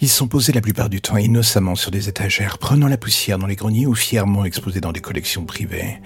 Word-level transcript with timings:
Ils 0.00 0.08
sont 0.08 0.28
posés 0.28 0.52
la 0.52 0.60
plupart 0.60 0.88
du 0.88 1.00
temps 1.00 1.16
innocemment 1.16 1.74
sur 1.74 1.90
des 1.90 2.08
étagères, 2.08 2.58
prenant 2.58 2.86
la 2.86 2.96
poussière 2.96 3.36
dans 3.36 3.48
les 3.48 3.56
greniers 3.56 3.86
ou 3.86 3.96
fièrement 3.96 4.44
exposés 4.44 4.80
dans 4.80 4.92
des 4.92 5.00
collections 5.00 5.44
privées. 5.44 5.98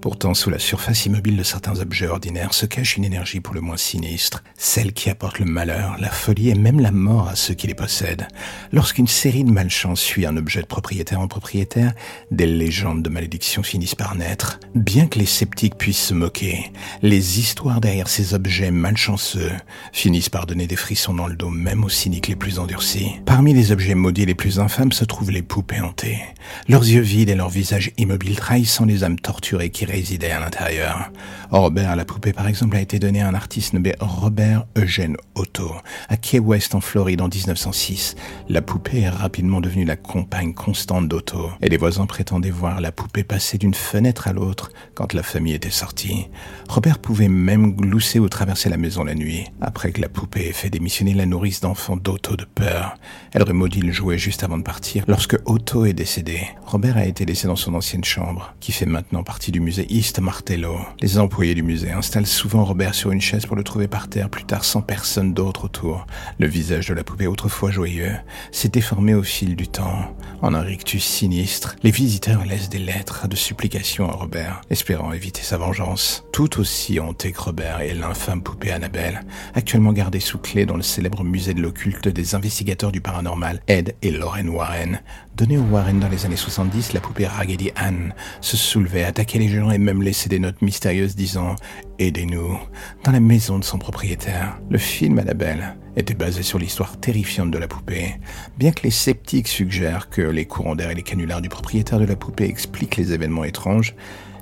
Pourtant, 0.00 0.32
sous 0.32 0.48
la 0.48 0.58
surface 0.58 1.04
immobile 1.04 1.36
de 1.36 1.42
certains 1.42 1.78
objets 1.78 2.06
ordinaires 2.06 2.54
se 2.54 2.64
cache 2.64 2.96
une 2.96 3.04
énergie 3.04 3.40
pour 3.40 3.54
le 3.54 3.60
moins 3.60 3.76
sinistre, 3.76 4.42
celle 4.56 4.94
qui 4.94 5.10
apporte 5.10 5.38
le 5.38 5.44
malheur, 5.44 5.96
la 6.00 6.08
folie 6.08 6.48
et 6.48 6.54
même 6.54 6.80
la 6.80 6.90
mort 6.90 7.28
à 7.28 7.36
ceux 7.36 7.52
qui 7.52 7.66
les 7.66 7.74
possèdent. 7.74 8.26
Lorsqu'une 8.72 9.06
série 9.06 9.44
de 9.44 9.50
malchance 9.50 10.00
suit 10.00 10.24
un 10.24 10.38
objet 10.38 10.62
de 10.62 10.66
propriétaire 10.66 11.20
en 11.20 11.28
propriétaire, 11.28 11.92
des 12.30 12.46
légendes 12.46 13.02
de 13.02 13.10
malédiction 13.10 13.62
finissent 13.62 13.94
par 13.94 14.14
naître. 14.14 14.58
Bien 14.74 15.06
que 15.06 15.18
les 15.18 15.26
sceptiques 15.26 15.76
puissent 15.76 16.06
se 16.06 16.14
moquer, 16.14 16.72
les 17.02 17.38
histoires 17.38 17.82
derrière 17.82 18.08
ces 18.08 18.32
objets 18.32 18.70
malchanceux 18.70 19.52
finissent 19.92 20.30
par 20.30 20.46
donner 20.46 20.66
des 20.66 20.76
frissons 20.76 21.12
dans 21.12 21.26
le 21.26 21.36
dos 21.36 21.50
même 21.50 21.84
aux 21.84 21.90
cyniques 21.90 22.28
les 22.28 22.36
plus 22.36 22.58
endurcis. 22.58 23.16
Parmi 23.26 23.52
les 23.52 23.70
objets 23.70 23.94
maudits 23.94 24.24
les 24.24 24.34
plus 24.34 24.60
infâmes 24.60 24.92
se 24.92 25.04
trouvent 25.04 25.30
les 25.30 25.42
poupées 25.42 25.80
hantées. 25.80 26.20
Leurs 26.68 26.88
yeux 26.88 27.02
vides 27.02 27.28
et 27.28 27.34
leurs 27.34 27.50
visages 27.50 27.92
immobiles 27.98 28.36
trahissant 28.36 28.86
les 28.86 29.04
âmes 29.04 29.20
torturées 29.20 29.68
qui 29.68 29.84
résidait 29.90 30.30
à 30.30 30.40
l'intérieur. 30.40 31.10
Robert, 31.50 31.96
la 31.96 32.04
poupée 32.04 32.32
par 32.32 32.46
exemple, 32.46 32.76
a 32.76 32.80
été 32.80 32.98
donné 32.98 33.20
à 33.20 33.28
un 33.28 33.34
artiste 33.34 33.72
nommé 33.72 33.94
Robert 34.00 34.66
Eugène 34.76 35.16
Otto, 35.34 35.72
à 36.08 36.16
Key 36.16 36.38
West 36.38 36.74
en 36.74 36.80
Floride 36.80 37.20
en 37.20 37.28
1906. 37.28 38.14
La 38.48 38.62
poupée 38.62 39.00
est 39.00 39.08
rapidement 39.08 39.60
devenue 39.60 39.84
la 39.84 39.96
compagne 39.96 40.54
constante 40.54 41.08
d'Otto, 41.08 41.50
et 41.60 41.68
les 41.68 41.76
voisins 41.76 42.06
prétendaient 42.06 42.50
voir 42.50 42.80
la 42.80 42.92
poupée 42.92 43.24
passer 43.24 43.58
d'une 43.58 43.74
fenêtre 43.74 44.28
à 44.28 44.32
l'autre 44.32 44.70
quand 44.94 45.12
la 45.12 45.22
famille 45.22 45.54
était 45.54 45.70
sortie. 45.70 46.28
Robert 46.68 46.98
pouvait 46.98 47.28
même 47.28 47.74
glousser 47.74 48.18
ou 48.18 48.28
traverser 48.28 48.68
la 48.68 48.76
maison 48.76 49.04
la 49.04 49.14
nuit, 49.14 49.46
après 49.60 49.92
que 49.92 50.00
la 50.00 50.08
poupée 50.08 50.48
ait 50.48 50.52
fait 50.52 50.70
démissionner 50.70 51.14
la 51.14 51.26
nourrice 51.26 51.60
d'enfant 51.60 51.96
d'Otto 51.96 52.36
de 52.36 52.44
peur. 52.44 52.96
Elle 53.32 53.44
maudit 53.52 53.80
le 53.80 53.92
jouet 53.92 54.18
juste 54.18 54.44
avant 54.44 54.58
de 54.58 54.62
partir. 54.62 55.04
Lorsque 55.08 55.36
Otto 55.44 55.84
est 55.84 55.92
décédé, 55.92 56.40
Robert 56.70 56.98
a 56.98 57.04
été 57.04 57.24
laissé 57.24 57.48
dans 57.48 57.56
son 57.56 57.74
ancienne 57.74 58.04
chambre, 58.04 58.54
qui 58.60 58.70
fait 58.70 58.86
maintenant 58.86 59.24
partie 59.24 59.50
du 59.50 59.58
musée 59.58 59.92
East 59.92 60.20
Martello. 60.20 60.78
Les 61.00 61.18
employés 61.18 61.56
du 61.56 61.64
musée 61.64 61.90
installent 61.90 62.28
souvent 62.28 62.64
Robert 62.64 62.94
sur 62.94 63.10
une 63.10 63.20
chaise 63.20 63.44
pour 63.44 63.56
le 63.56 63.64
trouver 63.64 63.88
par 63.88 64.06
terre 64.06 64.30
plus 64.30 64.44
tard 64.44 64.64
sans 64.64 64.80
personne 64.80 65.34
d'autre 65.34 65.64
autour. 65.64 66.06
Le 66.38 66.46
visage 66.46 66.86
de 66.86 66.94
la 66.94 67.02
poupée 67.02 67.26
autrefois 67.26 67.72
joyeux 67.72 68.14
s'est 68.52 68.68
déformé 68.68 69.14
au 69.14 69.24
fil 69.24 69.56
du 69.56 69.66
temps. 69.66 70.14
En 70.42 70.54
un 70.54 70.60
rictus 70.60 71.02
sinistre, 71.02 71.74
les 71.82 71.90
visiteurs 71.90 72.44
laissent 72.44 72.68
des 72.68 72.78
lettres 72.78 73.26
de 73.26 73.34
supplication 73.34 74.08
à 74.08 74.12
Robert, 74.12 74.60
espérant 74.70 75.12
éviter 75.12 75.42
sa 75.42 75.58
vengeance. 75.58 76.22
Tout 76.32 76.60
aussi 76.60 77.00
hanté 77.00 77.32
que 77.32 77.40
Robert 77.40 77.80
et 77.80 77.94
l'infâme 77.94 78.42
poupée 78.42 78.70
Annabelle, 78.70 79.24
actuellement 79.54 79.92
gardée 79.92 80.20
sous 80.20 80.38
clé 80.38 80.66
dans 80.66 80.76
le 80.76 80.82
célèbre 80.82 81.24
musée 81.24 81.52
de 81.52 81.62
l'occulte 81.62 82.06
des 82.06 82.36
investigateurs 82.36 82.92
du 82.92 83.00
paranormal 83.00 83.60
Ed 83.66 83.96
et 84.02 84.12
Lorraine 84.12 84.50
Warren. 84.50 85.00
Donnée 85.34 85.58
aux 85.58 85.62
Warren 85.62 85.98
dans 85.98 86.08
les 86.08 86.26
années 86.26 86.36
70, 86.60 86.92
la 86.92 87.00
poupée 87.00 87.26
Raggedy 87.26 87.72
Ann 87.74 88.12
se 88.42 88.54
soulevait, 88.54 89.04
attaquait 89.04 89.38
les 89.38 89.48
gens 89.48 89.70
et 89.70 89.78
même 89.78 90.02
laissé 90.02 90.28
des 90.28 90.38
notes 90.38 90.60
mystérieuses 90.60 91.16
disant 91.16 91.56
Aidez-nous 91.98 92.58
dans 93.02 93.12
la 93.12 93.20
maison 93.20 93.58
de 93.58 93.64
son 93.64 93.78
propriétaire. 93.78 94.58
Le 94.68 94.76
film 94.76 95.18
Annabelle 95.18 95.74
était 95.96 96.12
basé 96.12 96.42
sur 96.42 96.58
l'histoire 96.58 97.00
terrifiante 97.00 97.50
de 97.50 97.56
la 97.56 97.66
poupée. 97.66 98.16
Bien 98.58 98.72
que 98.72 98.82
les 98.82 98.90
sceptiques 98.90 99.48
suggèrent 99.48 100.10
que 100.10 100.20
les 100.20 100.44
courants 100.44 100.76
d'air 100.76 100.90
et 100.90 100.94
les 100.94 101.02
canulars 101.02 101.40
du 101.40 101.48
propriétaire 101.48 101.98
de 101.98 102.04
la 102.04 102.16
poupée 102.16 102.44
expliquent 102.44 102.98
les 102.98 103.14
événements 103.14 103.44
étranges, 103.44 103.94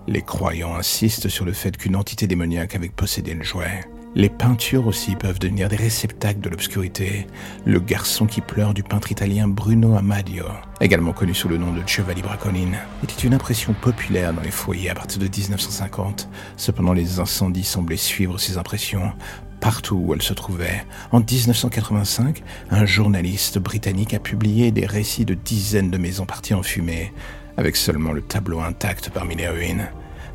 les 0.08 0.22
croyants 0.22 0.74
insistent 0.74 1.28
sur 1.28 1.44
le 1.44 1.52
fait 1.52 1.76
qu'une 1.76 1.94
entité 1.94 2.26
démoniaque 2.26 2.74
avait 2.74 2.88
possédé 2.88 3.34
le 3.34 3.44
jouet. 3.44 3.82
Les 4.14 4.30
peintures 4.30 4.86
aussi 4.86 5.16
peuvent 5.16 5.38
devenir 5.38 5.68
des 5.68 5.76
réceptacles 5.76 6.40
de 6.40 6.48
l'obscurité. 6.48 7.26
Le 7.66 7.78
garçon 7.78 8.26
qui 8.26 8.40
pleure 8.40 8.72
du 8.72 8.82
peintre 8.82 9.12
italien 9.12 9.46
Bruno 9.48 9.96
Amadio, 9.96 10.44
également 10.80 11.12
connu 11.12 11.34
sous 11.34 11.48
le 11.48 11.58
nom 11.58 11.72
de 11.72 11.86
Giovanni 11.86 12.22
Bracolin, 12.22 12.72
était 13.04 13.26
une 13.26 13.34
impression 13.34 13.74
populaire 13.74 14.32
dans 14.32 14.40
les 14.40 14.50
foyers 14.50 14.90
à 14.90 14.94
partir 14.94 15.18
de 15.18 15.28
1950. 15.28 16.28
Cependant, 16.56 16.94
les 16.94 17.20
incendies 17.20 17.64
semblaient 17.64 17.96
suivre 17.96 18.38
ces 18.38 18.56
impressions 18.56 19.12
partout 19.60 19.96
où 19.96 20.14
elles 20.14 20.22
se 20.22 20.34
trouvaient. 20.34 20.84
En 21.12 21.20
1985, 21.20 22.42
un 22.70 22.86
journaliste 22.86 23.58
britannique 23.58 24.14
a 24.14 24.20
publié 24.20 24.70
des 24.70 24.86
récits 24.86 25.24
de 25.24 25.34
dizaines 25.34 25.90
de 25.90 25.98
maisons 25.98 26.26
parties 26.26 26.54
en 26.54 26.62
fumée, 26.62 27.12
avec 27.56 27.76
seulement 27.76 28.12
le 28.12 28.22
tableau 28.22 28.60
intact 28.60 29.10
parmi 29.10 29.34
les 29.34 29.48
ruines. 29.48 29.88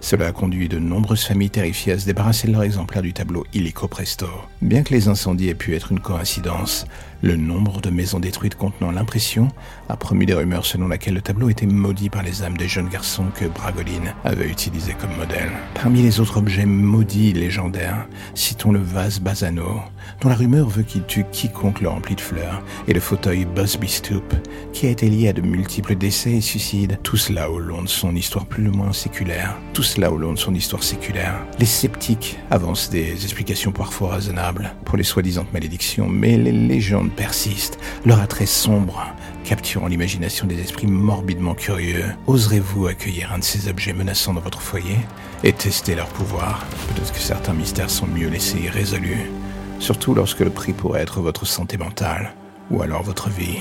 Cela 0.04 0.28
a 0.28 0.32
conduit 0.34 0.68
de 0.68 0.80
nombreuses 0.80 1.24
familles 1.24 1.50
terrifiées 1.50 1.94
à 1.94 1.98
se 1.98 2.06
débarrasser 2.06 2.48
de 2.48 2.52
leur 2.52 2.64
exemplaire 2.64 3.02
du 3.02 3.14
tableau 3.14 3.46
illico 3.54 3.88
presto. 3.88 4.28
Bien 4.62 4.84
que 4.84 4.94
les 4.94 5.08
incendies 5.08 5.48
aient 5.48 5.56
pu 5.56 5.76
être 5.76 5.94
une 5.94 6.02
coïncidence, 6.02 6.86
le 7.24 7.38
nombre 7.38 7.80
de 7.80 7.90
maisons 7.90 8.20
détruites 8.20 8.56
contenant 8.56 8.92
l'impression 8.92 9.48
a 9.88 9.96
promu 9.96 10.26
des 10.26 10.34
rumeurs 10.34 10.66
selon 10.66 10.90
laquelle 10.90 11.14
le 11.14 11.22
tableau 11.22 11.50
était 11.50 11.66
maudit 11.66 12.10
par 12.10 12.22
les 12.22 12.44
âmes 12.44 12.58
des 12.58 12.68
jeunes 12.68 12.90
garçons 12.90 13.28
que 13.34 13.46
Bragolin 13.46 14.14
avait 14.26 14.50
utilisés 14.50 14.96
comme 15.00 15.16
modèle. 15.16 15.50
Parmi 15.74 16.02
les 16.02 16.20
autres 16.20 16.38
objets 16.38 16.66
maudits 16.66 17.32
légendaires, 17.32 18.08
citons 18.36 18.74
le 18.74 18.80
vase 18.80 19.22
Basano, 19.22 19.80
dont 20.20 20.28
la 20.28 20.36
rumeur 20.36 20.68
veut 20.68 20.84
qu'il 20.84 21.06
tue 21.06 21.24
quiconque 21.32 21.80
le 21.80 21.88
remplit 21.88 22.16
de 22.16 22.22
fleurs, 22.22 22.62
et 22.90 22.94
le 22.94 23.00
fauteuil 23.00 23.46
Busby 23.46 23.88
Stoop, 23.88 24.34
qui 24.74 24.88
a 24.88 24.90
été 24.90 25.10
lié 25.10 25.30
à 25.30 25.34
de 25.34 25.42
multiples 25.42 25.96
décès 25.96 26.34
et 26.34 26.42
suicides, 26.42 27.00
tout 27.04 27.18
cela 27.18 27.50
au 27.50 27.60
long 27.60 27.84
de 27.84 27.88
son 27.88 28.16
histoire 28.18 28.46
plus 28.46 28.68
ou 28.68 28.74
moins 28.74 28.92
séculaire. 28.92 29.56
Tout 29.74 29.84
cela 29.84 30.12
au 30.12 30.18
long 30.18 30.34
de 30.34 30.40
son 30.40 30.54
histoire 30.54 30.84
séculaire. 30.84 31.36
Les 31.58 31.66
sceptiques 31.66 32.38
avancent 32.52 32.90
des 32.90 33.24
explications 33.24 33.72
parfois 33.72 34.16
raisonnables 34.16 34.74
pour 34.84 34.98
les 34.98 35.04
soi-disant 35.04 35.46
malédictions, 35.54 36.10
mais 36.10 36.38
les 36.38 36.52
légendes 36.52 37.13
persistent, 37.14 37.80
leur 38.06 38.20
attrait 38.20 38.46
sombre, 38.46 39.06
capturant 39.44 39.88
l'imagination 39.88 40.48
des 40.48 40.60
esprits 40.60 40.88
morbidement 40.88 41.54
curieux. 41.54 42.06
Oserez-vous 42.28 42.88
accueillir 42.88 43.32
un 43.34 43.40
de 43.40 43.44
ces 43.44 43.70
objets 43.70 43.94
menaçants 43.94 44.34
dans 44.34 44.42
votre 44.42 44.62
foyer 44.62 44.98
et 45.44 45.54
tester 45.54 45.96
leur 45.96 46.08
pouvoir? 46.08 46.66
Peut-être 46.90 47.14
que 47.14 47.20
certains 47.20 47.54
mystères 47.54 47.90
sont 47.90 48.08
mieux 48.08 48.30
laissés 48.30 48.60
irrésolus, 48.60 49.32
surtout 49.80 50.14
lorsque 50.14 50.40
le 50.42 50.50
prix 50.50 50.74
pourrait 50.74 51.02
être 51.02 51.22
votre 51.22 51.46
santé 51.46 51.78
mentale 51.78 52.34
ou 52.72 52.82
alors 52.82 53.04
votre 53.04 53.30
vie. 53.30 53.60